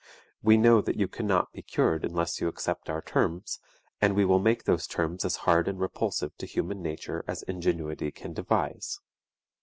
[0.41, 3.59] We know that you can not be cured unless you accept our terms,
[4.01, 8.11] and we will make those terms as hard and repulsive to human nature as ingenuity
[8.11, 8.99] can devise."